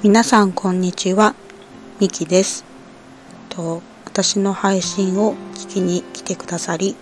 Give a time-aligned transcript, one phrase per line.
[0.00, 1.34] 皆さんこんにちは、
[1.98, 2.64] みきです。
[3.48, 6.94] と私の配信を聞きに来てくださり、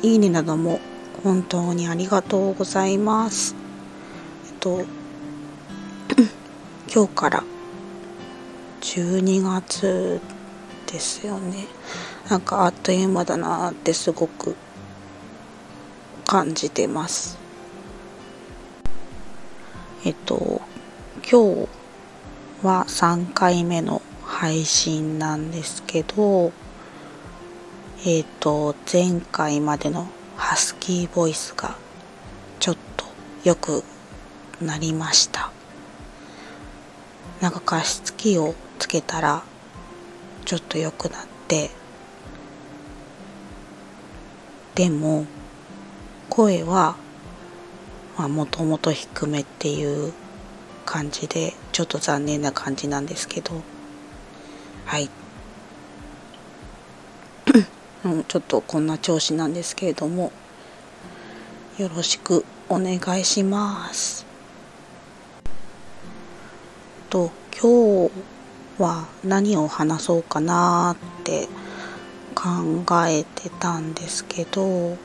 [0.00, 0.80] いいねなども
[1.22, 3.54] 本当にありがとうございます。
[4.46, 4.86] えっと
[6.90, 7.44] 今日から
[8.80, 10.18] 12月
[10.90, 11.66] ですよね。
[12.30, 14.56] なんかあっという間だなってすごく
[16.26, 17.36] 感じてます。
[20.06, 20.62] えっと
[21.30, 21.79] 今日
[22.62, 26.52] は3回目の配信なんですけど
[28.04, 30.06] えっと前回までの
[30.36, 31.76] ハスキーボイスが
[32.58, 33.06] ちょっと
[33.44, 33.82] 良く
[34.60, 35.52] なりました。
[37.40, 39.42] なんか加湿器をつけたら
[40.44, 41.70] ちょっと良くなって
[44.74, 45.24] でも
[46.28, 46.96] 声は
[48.18, 50.12] まあもともと低めっていう
[50.84, 53.62] 感じでちょっと残念な感じなんですけど。
[54.84, 55.08] はい。
[58.28, 60.32] ちょっとこんな調子なんですけれども。
[61.78, 64.26] よろしくお願いします。
[67.08, 71.48] と今日は何を話そうかなって
[72.34, 74.98] 考えてたんですけど。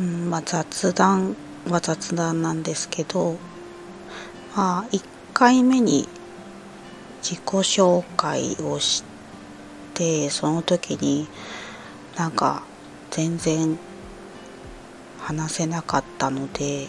[0.00, 1.36] うんまあ、雑談
[1.68, 3.36] は雑談なんですけど、
[4.58, 6.08] まあ、1回目に
[7.22, 9.04] 自己紹介をし
[9.94, 11.28] てその時に
[12.16, 12.64] なんか
[13.12, 13.78] 全然
[15.20, 16.88] 話せなかったので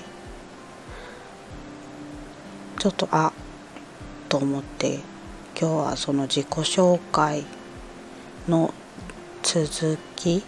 [2.79, 3.33] ちょっとあ
[4.29, 4.95] と思って
[5.55, 7.45] 今日はその自己紹介
[8.47, 8.73] の
[9.43, 10.43] 続き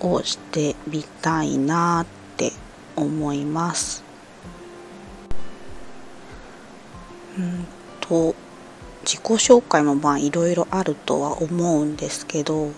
[0.00, 2.50] をしてみたいなって
[2.96, 4.11] 思います。
[7.38, 7.66] うん
[8.00, 8.34] と
[9.04, 12.70] 自己紹介もまあいろいろあるとは思うんですけど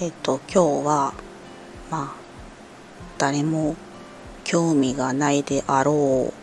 [0.00, 1.14] えっ、と今日は
[1.90, 2.14] まあ
[3.16, 3.76] 誰も
[4.44, 6.34] 興味がないであろう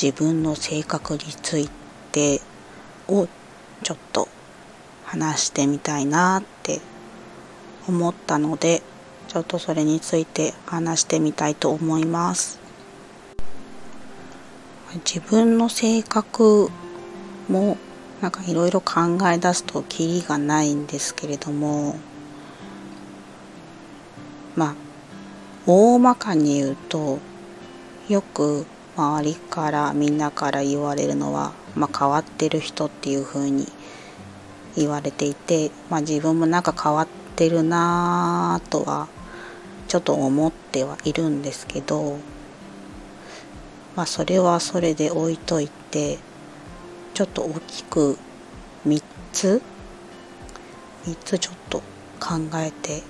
[0.00, 1.68] 自分の性格につい
[2.12, 2.40] て
[3.08, 3.26] を
[3.82, 4.28] ちょっと
[5.04, 6.80] 話してみたいなって
[7.88, 8.82] 思ったので
[9.26, 12.67] ちょっとそれについて話してみたいと思います。
[14.94, 16.70] 自分の性格
[17.48, 17.76] も
[18.22, 21.96] なんかいろいろ考え出すとキリがないんですけれども
[24.56, 24.74] まあ
[25.66, 27.18] 大まかに言うと
[28.08, 28.66] よく
[28.96, 33.68] 周りからみんなから言われるのは、まあ、変わってる人っていう風に
[34.74, 39.08] 言われていて、まあ、自分もなんか変わってるなぁとは
[39.86, 42.18] ちょっと思ってはいるんですけど
[43.98, 46.20] まあそれはそれで置いといて
[47.14, 48.16] ちょっと大きく
[48.86, 49.60] 3つ
[51.04, 51.78] ？3つちょっと
[52.20, 53.02] 考えて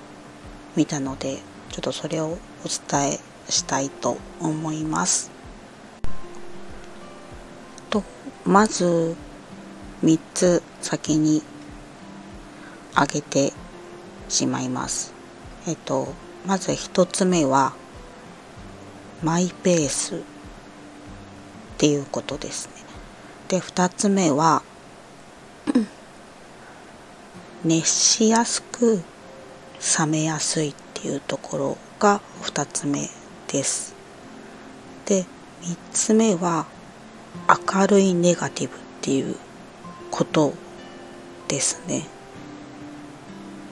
[0.76, 2.38] みたのでちょっとそれをお
[2.90, 5.30] 伝えしたいと思います。
[7.90, 8.02] と
[8.46, 9.14] まず
[10.02, 11.42] 3つ先に
[12.94, 13.52] 挙げて
[14.30, 15.12] しまいます。
[15.66, 16.14] えっと、
[16.46, 17.74] まず一つ目は、
[19.22, 20.22] マイペース
[21.78, 22.72] っていうことですね。
[23.46, 24.62] で、二つ目は、
[27.64, 29.02] 熱しやすく
[29.98, 33.08] 冷めやすいっていうところが二つ目
[33.46, 33.94] です。
[35.06, 35.24] で、
[35.62, 36.66] 三つ目は、
[37.48, 39.36] 明るいネガティブっていう
[40.10, 40.54] こと
[41.46, 42.08] ですね。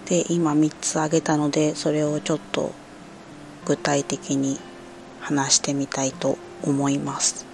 [0.06, 2.70] で今3つ挙げたのでそれをちょっと
[3.64, 4.60] 具体的に
[5.20, 7.44] 話してみたいと思います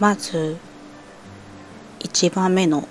[0.00, 0.56] まず
[2.00, 2.86] 1番目の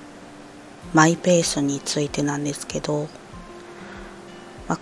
[0.94, 3.08] マイペースについてなんですけど、
[4.68, 4.78] ま、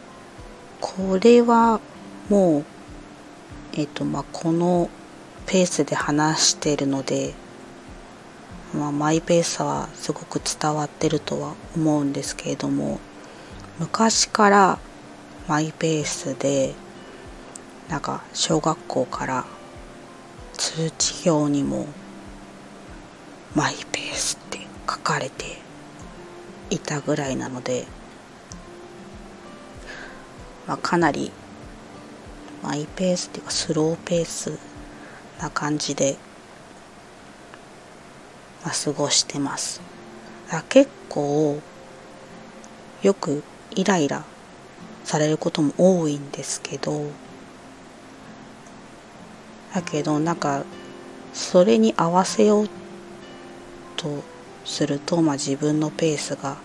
[0.82, 1.80] これは
[2.30, 2.66] もう
[3.74, 4.90] えっ、とまあこの
[5.46, 7.34] ペースで話しているので
[8.76, 13.00] ま、マイペースはすごく伝わってるとは思うんですけれども
[13.80, 14.80] 昔から
[15.48, 16.74] マイペースで
[17.90, 19.46] なんか小学校から
[20.54, 21.88] 通知表にも
[23.56, 24.60] マイペースって
[24.90, 25.58] 書かれて
[26.70, 27.86] いたぐらいなので、
[30.68, 31.32] まあ、かなり
[32.62, 34.60] マイペースっていうかスローペース
[35.40, 36.18] な感じで
[38.66, 39.80] まあ、過ごしてます。
[40.70, 41.62] 結構
[43.04, 43.44] よく
[43.76, 44.24] イライラ
[45.04, 47.12] されることも多いんですけど
[49.74, 50.64] だけどなんか
[51.34, 52.70] それに合わせよう
[54.06, 54.24] と
[54.64, 56.58] すると、まあ、自分のペースが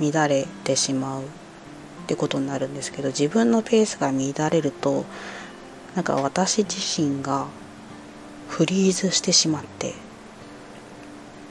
[0.00, 1.26] 乱れてしまうっ
[2.06, 5.04] てことになるんですけど自分のペースが乱れると
[5.94, 7.46] なんか私自身が
[8.48, 9.94] フリーズしてしまって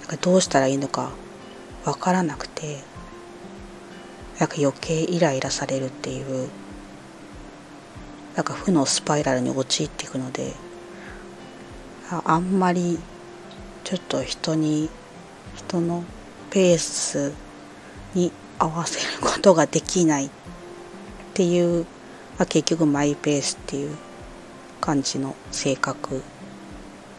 [0.02, 1.12] なんかどうしたらいいのか
[1.86, 2.80] わからなくて
[4.40, 6.50] なんか余計イライラされるっていう
[8.36, 10.54] なんか負のスパイラルに陥っていくので
[12.10, 13.00] あんまり
[13.84, 14.90] ちょっと人に
[15.56, 16.04] 人の
[16.50, 17.34] ペース
[18.14, 20.30] に合わせることができないっ
[21.34, 21.84] ていう、
[22.38, 23.96] まあ、結局マイペースっていう
[24.80, 26.22] 感じの性格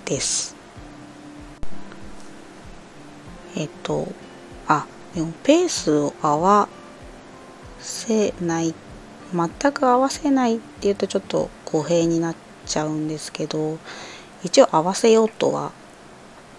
[0.04, 0.56] です。
[3.56, 4.08] えっと
[4.66, 6.68] あでもペースを合わ
[7.78, 8.74] せない
[9.32, 12.36] 全く合わせないっていうとちょっと公平になっ
[12.66, 13.78] ちゃうんですけど
[14.42, 15.72] 一応合わせようとは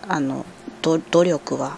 [0.08, 0.46] あの
[0.82, 1.78] 努力は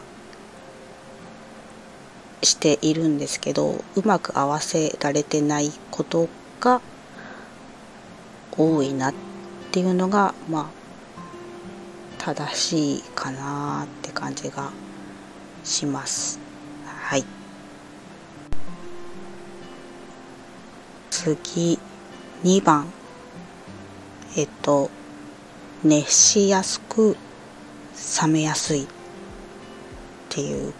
[2.43, 6.27] しているんですけどうまく合わせられてないこと
[6.59, 6.81] が
[8.57, 9.13] 多いなっ
[9.71, 10.77] ていうのがまあ
[12.17, 14.71] 正しいかなって感じが
[15.63, 16.39] します。
[16.85, 17.23] はい
[21.09, 21.79] 次
[22.43, 22.91] 2番
[24.35, 24.89] えっと
[25.83, 27.15] 熱しやすく
[28.21, 28.87] 冷めやすいっ
[30.29, 30.73] ていう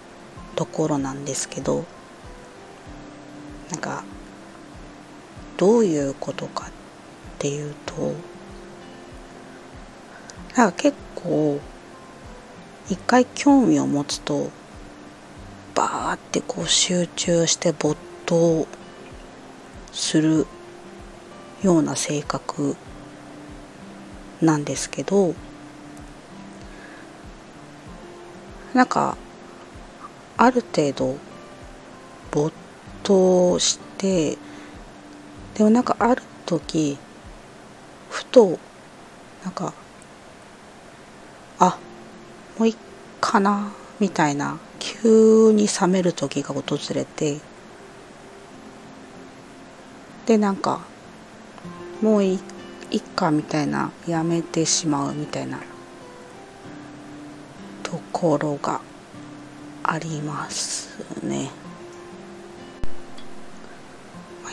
[0.55, 1.85] ところなんですけど
[3.71, 4.03] なんか
[5.57, 6.69] どういうことかっ
[7.39, 8.13] ていうと
[10.55, 11.59] なんか結構
[12.89, 14.49] 一回興味を持つと
[15.75, 18.67] バーってこう集中して没頭
[19.91, 20.47] する
[21.61, 22.75] ような性格
[24.41, 25.35] なんですけど
[28.73, 29.17] なんか
[30.37, 31.17] ある程度
[32.31, 32.53] 没
[33.03, 34.37] 頭して
[35.55, 36.97] でもなんかある時
[38.09, 38.59] ふと
[39.43, 39.73] なんか
[41.59, 41.77] あ
[42.57, 42.75] もういい
[43.21, 47.39] かなみたいな急に冷める時が訪れて
[50.25, 50.81] でなんか
[52.01, 52.39] もういっ
[53.15, 55.59] かみたいなやめてしまうみたいな。
[57.87, 58.81] ところが
[59.81, 60.89] あります
[61.23, 61.49] ね。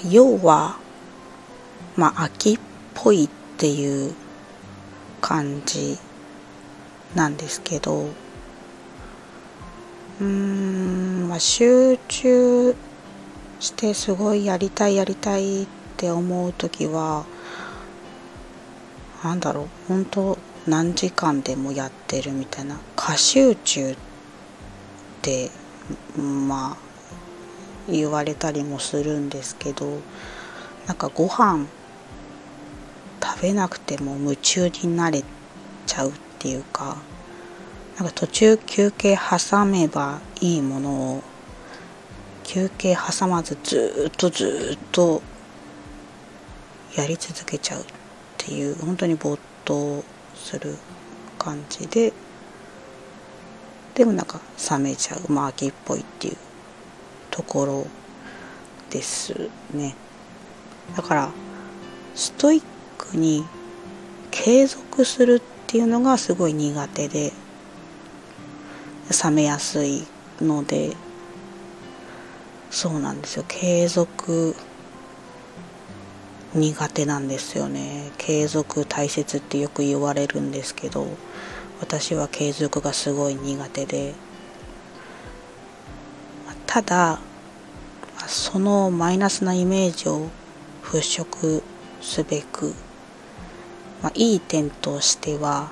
[0.09, 0.77] 要は、
[1.97, 2.59] まあ、秋っ
[2.95, 3.29] ぽいっ
[3.59, 4.15] ていう
[5.21, 5.99] 感じ
[7.17, 8.05] なんですけど、
[10.21, 12.77] うーん、まあ、集中
[13.59, 15.67] してすごいやりたいやりたいっ
[15.97, 17.25] て思う時は、
[19.25, 23.96] なんだろう、本当何時間でもやってるみたいな過集中っ
[25.20, 25.50] て
[26.16, 26.76] まあ
[27.90, 30.00] 言われたりもするんですけど
[30.87, 31.66] なんかご飯
[33.22, 35.22] 食べなくても夢中になれ
[35.87, 36.96] ちゃうっていうか
[37.99, 41.22] なんか途中休憩挟めばいいものを
[42.43, 45.22] 休憩挟まずずっとずっと
[46.97, 47.85] やり続けちゃうっ
[48.38, 50.04] ていう本当に没頭
[50.35, 50.76] する
[51.38, 52.12] 感じで
[53.95, 56.37] でもなんか冷めちゃうまあ秋っぽいっていう
[57.31, 57.87] ところ
[58.91, 59.95] ですね。
[60.97, 61.31] だから
[62.14, 62.62] ストイッ
[62.99, 63.45] クに
[64.31, 67.33] 継続するっていうのがすごい苦手で
[69.25, 70.05] 冷めやすい
[70.41, 70.97] ので
[72.71, 73.45] そうなんですよ。
[73.47, 74.57] 継続
[76.54, 78.12] 苦手なんですよね。
[78.16, 81.06] 継続大切ってよく言われるんですけど
[81.80, 84.14] 私は継続がすごい苦手で。
[86.66, 87.20] ただ
[88.26, 90.28] そのマイナスなイメージを
[90.82, 91.62] 払拭
[92.00, 92.75] すべく、
[94.02, 95.70] まあ、いい点としては、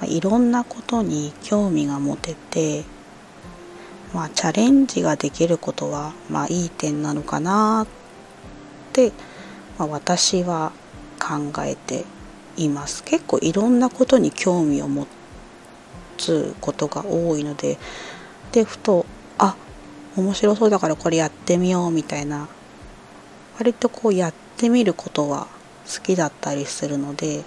[0.00, 2.84] まあ、いろんなことに興味が持てて、
[4.12, 8.00] まあ、チャレンジができることは、まあ、いい点なのかなって、
[9.78, 10.72] まあ、私は
[11.18, 12.04] 考えて
[12.56, 13.02] います。
[13.04, 15.06] 結構いろんなことに興味を持
[16.20, 17.78] つことが多いので
[18.52, 19.06] でふと
[19.38, 19.56] あ
[20.16, 22.48] 面白そうだからこれやってみようみたいな
[23.58, 25.48] 割とこうやってみることは
[25.92, 27.42] 好きだったりするので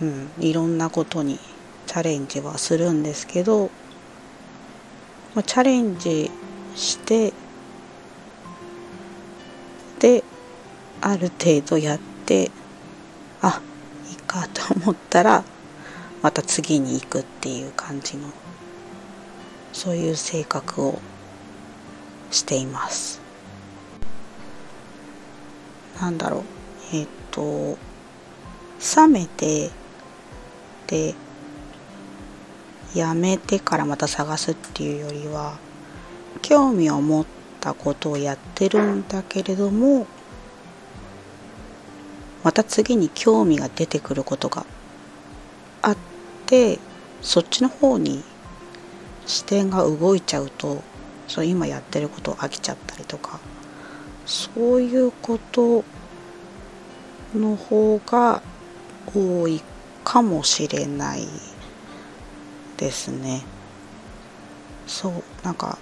[0.00, 1.38] うんいろんなことに
[1.86, 3.70] チャレンジはするんですけど
[5.34, 6.30] まあチャレンジ
[6.76, 7.32] して
[10.04, 10.22] で
[11.00, 12.50] ある程度やって
[13.40, 13.62] あ
[14.10, 15.42] いいかと思ったら
[16.20, 18.28] また次に行くっていう感じの
[19.72, 20.98] そういう性格を
[22.30, 23.22] しています。
[25.98, 26.42] なんだろう。
[26.92, 27.78] えっ、と
[28.96, 29.70] 冷めて
[30.86, 31.14] で
[32.94, 35.56] やめてからまた探すっていうよりは
[36.42, 37.33] 興味を持って
[37.64, 40.06] たことをやってるんだけれども
[42.42, 44.66] また次に興味が出てくることが
[45.80, 45.96] あっ
[46.44, 46.78] て
[47.22, 48.22] そっちの方に
[49.24, 50.82] 視点が動いちゃうと
[51.26, 53.40] そう今やってることを飽きちゃったりとか
[54.26, 55.84] そういうこと
[57.34, 58.42] の方が
[59.06, 59.62] 多い
[60.04, 61.26] かもしれない
[62.76, 63.42] ですね。
[64.86, 65.78] そうなんか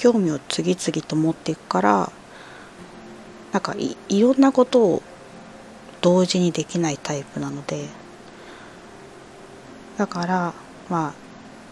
[0.00, 2.10] 興味を次々と持っていくから
[3.52, 5.02] なんかいいろんなことを
[6.00, 7.84] 同時にできないタイプなので
[9.98, 10.54] だから
[10.88, 11.12] まあ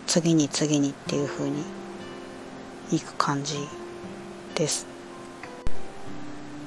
[0.06, 1.62] 次に次にっていう風に
[2.92, 3.56] いく感じ
[4.54, 4.86] です。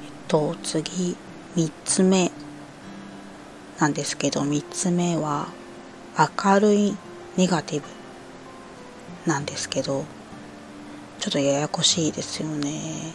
[0.04, 1.16] えっと次
[1.56, 2.32] 3つ目
[3.80, 5.48] なんですけど3つ目は
[6.18, 6.98] 明るい
[7.38, 7.88] ネガティブ
[9.30, 10.06] なんですけど
[11.22, 13.14] ちょっとややこしいですよね。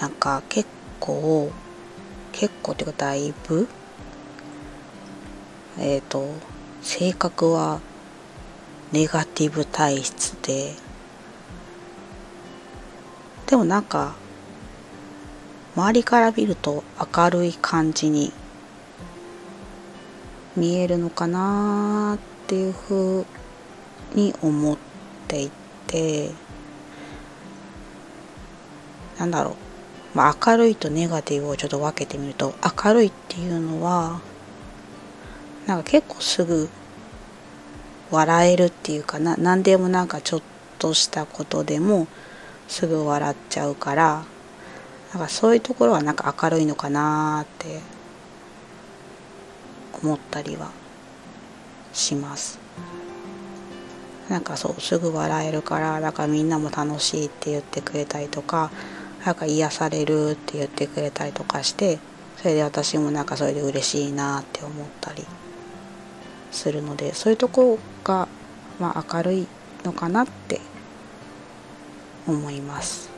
[0.00, 0.68] なんか結
[1.00, 1.50] 構
[2.30, 3.66] 結構っていうかだいぶ
[5.80, 6.28] えっ、ー、と
[6.82, 7.80] 性格は
[8.92, 10.74] ネガティブ体質で
[13.48, 14.14] でもなんか
[15.74, 16.84] 周りから見ると
[17.16, 18.32] 明るい感じに
[20.54, 23.26] 見えるのかなっていうふう
[24.14, 24.78] に思っ
[25.26, 25.61] ていて。
[29.18, 29.54] なんだろう。
[30.14, 34.20] まあ、明るいとネガティブをちょっと分けてみると明るいっていうのは
[35.66, 36.68] なんか結構すぐ
[38.10, 40.42] 笑えるっていうかな何でもなんかちょっ
[40.78, 42.08] としたことでも
[42.68, 44.24] すぐ笑っちゃうから
[45.14, 47.80] なんかそういうところはなんか明るいのかなって
[50.02, 50.70] 思ったりは
[51.92, 52.58] します。
[54.28, 58.70] なんかそうすぐ笑えるからだかみんなも楽しいって言ってくれたりとか
[59.24, 61.98] なんか癒されるって言ってくれたりとかして
[62.38, 65.24] それで私もなんかそれで嬉しいなって思ったり
[66.50, 68.26] するのでそういうとこが、
[68.80, 69.46] まあ、明るい
[69.84, 70.60] のかなって
[72.26, 73.10] 思います。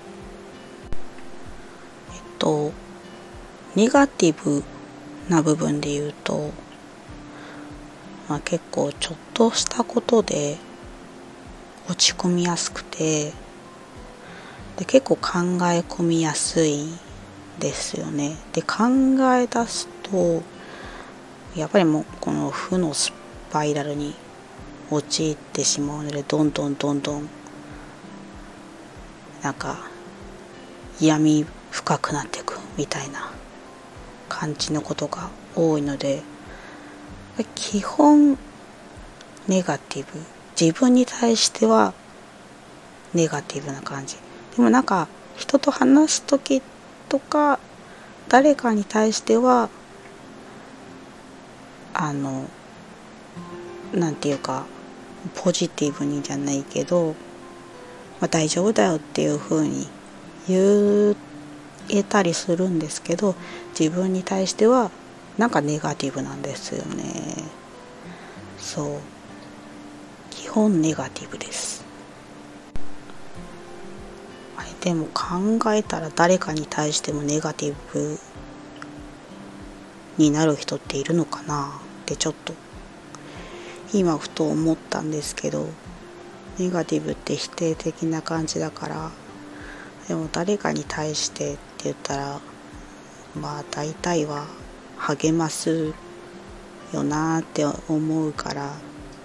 [2.14, 2.72] えっと
[3.74, 4.62] ネガティブ
[5.28, 6.50] な部分で言うと、
[8.28, 10.58] まあ、結構ちょっとしたことで
[11.88, 13.32] 落ち込みやすくて
[14.76, 15.20] で結構考
[15.70, 16.88] え込みやすい
[17.60, 18.36] ですよね。
[18.52, 18.84] で考
[19.34, 20.42] え出すと
[21.54, 23.12] やっぱりもうこの負のス
[23.50, 24.14] パイラルに
[24.90, 27.28] 陥ってしまうのでどんどんどんどん
[29.42, 29.78] なんか
[31.00, 33.30] 闇深くなっていくみたいな
[34.28, 36.22] 感じのことが多いので
[37.54, 38.36] 基本
[39.46, 41.94] ネガティブ自分に対しては
[43.12, 44.16] ネガティブな感じ。
[44.56, 46.62] でもなんか人と話す時
[47.08, 47.58] とか
[48.28, 49.68] 誰かに対しては
[51.92, 52.48] あの
[53.92, 54.66] なんていうか
[55.34, 57.14] ポジティブにじゃないけど、
[58.20, 59.86] まあ、大丈夫だよっていうふうに
[60.48, 61.16] 言
[61.88, 63.34] えたりするんですけど
[63.78, 64.90] 自分に対しては
[65.38, 67.44] なんかネガティブなんですよね。
[68.58, 69.00] そう。
[70.44, 71.82] 基本ネガティブです。
[74.82, 78.18] でも考えたら誰かに対してもネガティブ
[80.18, 81.80] になる人っているのかな？
[82.02, 82.52] ってちょっと
[83.94, 85.66] 今ふと思ったんですけど
[86.58, 89.10] ネガティブって否定的な感じだから
[90.08, 92.40] でも誰かに対してって言ったら
[93.34, 94.44] まあ大体は
[94.98, 95.94] 励ます
[96.92, 98.74] よなって思うから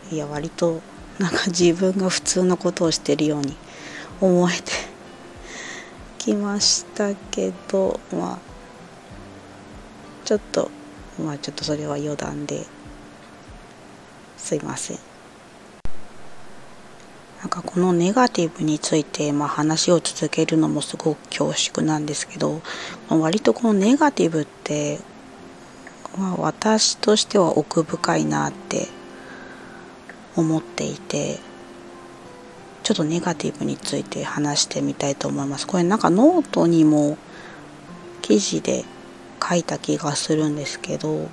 [0.09, 0.81] いや割と
[1.19, 3.55] なんか自分が普通のことをしてるように
[4.21, 4.71] 思えて
[6.17, 8.38] きましたけどまあ
[10.23, 10.71] ちょっと
[11.21, 12.65] まあちょっとそれは余談で
[14.38, 14.99] すいません。
[17.39, 22.61] なんかこのネガティブについて、まあ、話を続けるのもすごく恐縮なんですけど、
[23.07, 24.99] まあ、割とこのネガティブって、
[26.17, 28.89] まあ、私としては奥深いなって
[30.36, 31.39] 思っていて
[32.83, 35.67] ちょっとネガティブについて話してみたいと思います。
[35.67, 37.17] これなんかノートにも
[38.21, 38.83] 記事で
[39.48, 41.29] 書いた気がするんですけど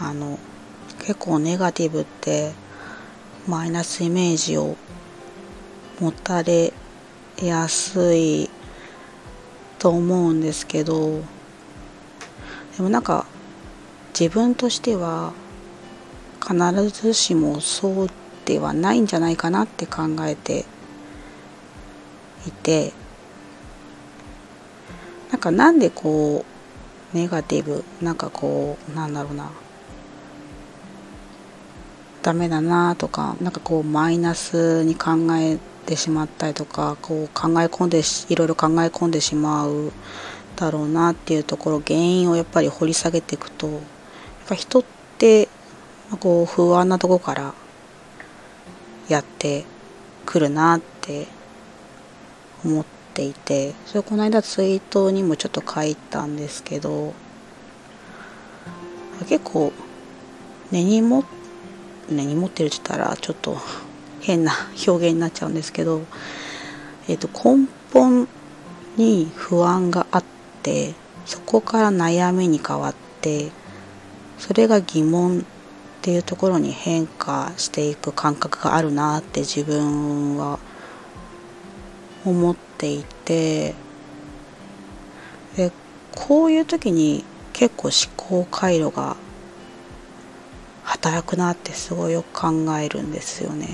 [0.00, 0.38] あの
[0.98, 2.52] 結構ネガティブって
[3.46, 4.76] マイナスイメージを
[6.00, 6.72] 持たれ
[7.42, 8.48] やすい
[9.78, 11.22] と思うんですけど
[12.76, 13.26] でもなんか
[14.18, 15.32] 自分としては
[16.50, 18.10] 必ずしもそう
[18.44, 20.64] ではないんじゃないかなって考えて
[22.44, 22.92] いて
[25.30, 26.44] なんかなんでこ
[27.14, 29.50] うネガティブなんかこうなんだろうな。
[32.22, 39.90] ダメだなとかなんかこうマイナスに考えてしまったりとかこう考え込んでいろいろ考え込んでしまう
[40.54, 43.80] だろうなっていうところ原因をやっぱり掘り下げていくとやっ
[44.48, 44.84] ぱ人っ
[45.16, 45.48] て
[46.18, 47.54] こう不安なとこから
[49.08, 49.64] やって
[50.26, 51.26] くるなって
[52.64, 57.14] 思っていてそれこの間ツイートにもちょっと書いたんですけど
[59.28, 59.72] 結構
[60.70, 61.40] 根に持って
[62.10, 63.56] 根に持ってるって言ったらちょっと
[64.20, 64.52] 変な
[64.86, 66.02] 表現になっちゃうんですけど、
[67.08, 68.28] えー、と根本
[68.96, 70.24] に不安があっ
[70.62, 73.50] てそこから悩みに変わって
[74.38, 75.46] それが疑問
[76.00, 80.58] っていうところに変化していく感覚があるなって自分は
[82.24, 83.74] 思っていて
[85.58, 85.70] で
[86.16, 89.16] こういう時に結構思考回路が
[90.84, 93.68] 働くなってすごいよく考えるんですよね。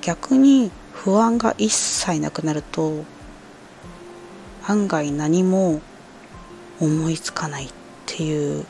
[0.00, 3.04] 逆に不安が一切なくなると
[4.68, 5.80] 案外何も
[6.80, 7.68] 思いつかないっ
[8.06, 8.64] ていう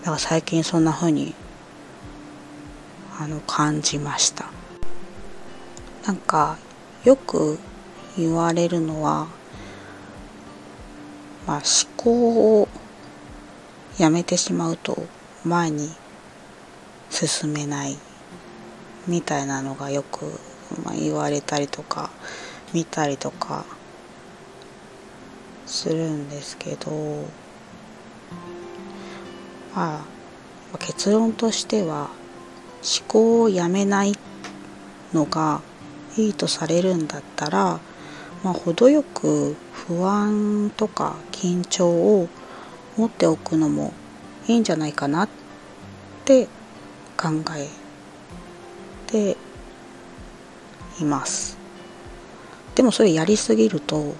[0.00, 1.34] だから最近そんな風に
[3.18, 4.46] あの感じました。
[6.06, 6.56] なんか
[7.04, 7.58] よく
[8.16, 9.28] 言われるのは、
[11.46, 11.62] まあ、思
[11.96, 12.68] 考を
[13.98, 15.06] やめてしまうと
[15.44, 15.90] 前に
[17.10, 17.98] 進めない
[19.06, 20.26] みたいなのがよく、
[20.84, 22.10] まあ、言われたりとか
[22.72, 23.64] 見たりとか
[25.66, 26.90] するんですけど
[29.74, 30.04] ま
[30.72, 32.10] あ結論としては
[32.82, 34.14] 思考をやめない
[35.12, 35.60] のが
[36.16, 37.80] いいとされるんだったら、
[38.42, 42.28] まあ、程よく不安とか緊張を
[42.96, 43.92] 持っておくのも
[44.46, 45.28] いいんじゃないかなっ
[46.24, 46.46] て
[47.16, 47.68] 考え
[49.06, 49.36] て
[51.00, 51.58] います。
[52.74, 54.14] でもそれやりすぎると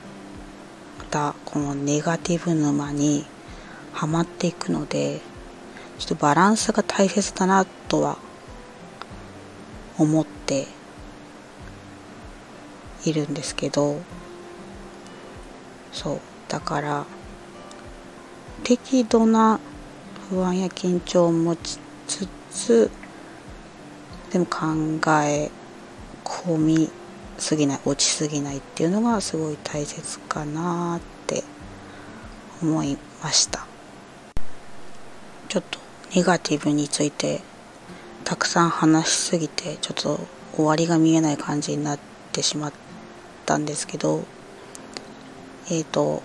[0.99, 3.25] またこのネガティブ沼に
[3.93, 5.21] はまっていくので
[5.99, 8.19] ちょっとバランスが大切だなとは
[9.99, 10.67] 思って
[13.05, 14.01] いるんですけど
[15.93, 17.05] そうだから
[18.65, 19.61] 適度な
[20.31, 22.91] 不安や緊張を持ちつつ
[24.31, 24.67] でも考
[25.23, 25.51] え
[26.25, 26.91] 込み
[27.39, 31.45] すぎない落ちすぎないっていうのがすごい大切かなって
[32.63, 33.67] 思いました。
[35.49, 35.79] ちょっと
[36.15, 37.41] ネガティブについて
[38.29, 40.21] たくさん話しすぎてちょっと
[40.55, 41.99] 終わりが見えない感じになっ
[42.31, 42.73] てしまっ
[43.47, 44.23] たんですけど
[45.71, 46.23] えっ、ー、と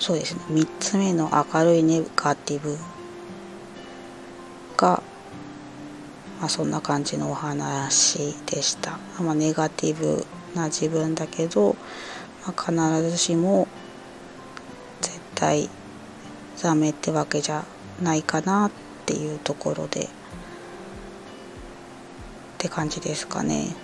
[0.00, 0.40] そうですね。
[0.48, 2.78] 3つ目の明るいネガティブ
[4.78, 5.02] が、
[6.40, 11.76] まあ、そんな感じのお話でした、まあ、ネガティブな自分だけど、
[12.46, 13.68] まあ、必ずしも
[15.02, 15.68] 絶対
[16.62, 17.66] ダメってわけじゃ
[18.02, 18.70] ないかなっ
[19.04, 20.08] ていうところで。
[22.62, 23.74] って感じですかね。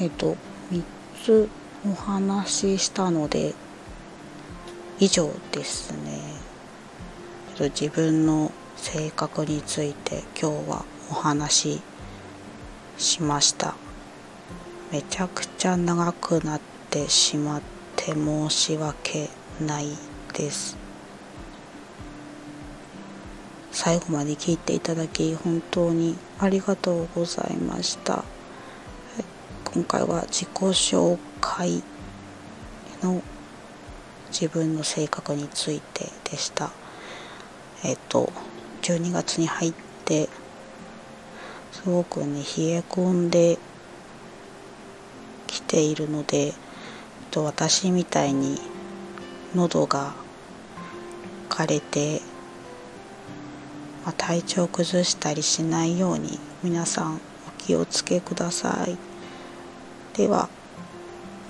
[0.00, 0.38] えっ、と
[0.72, 0.82] 3
[1.22, 1.48] つ
[1.86, 3.54] お話ししたので
[4.98, 6.20] 以上ですね。
[7.58, 11.82] 自分の性格について今日はお話し
[12.96, 13.74] しました。
[14.90, 17.62] めちゃくちゃ長くなってしまっ
[17.94, 19.28] て申し訳
[19.60, 19.88] ない
[20.32, 20.79] です。
[23.82, 28.24] 最後まで聞いていただき本当にありがとうございました。
[29.72, 31.82] 今回は自己紹介
[33.02, 33.22] の
[34.30, 36.68] 自分の性格についてでした。
[37.82, 38.30] えっと
[38.82, 40.28] 12月に入って
[41.72, 43.58] すごくね冷え込んで
[45.46, 46.52] きているので
[47.30, 48.60] と私みたいに
[49.54, 50.12] 喉が
[51.48, 52.19] 枯れて、
[54.04, 57.18] まあ、体調崩したりしないように皆さんお
[57.58, 58.96] 気をつけください
[60.16, 60.48] では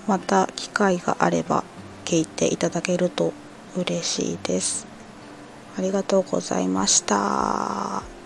[0.06, 1.64] また機会があれば
[2.04, 3.32] 聞いていただけると
[3.76, 4.86] 嬉しいです。
[5.78, 8.19] ありがとうございました。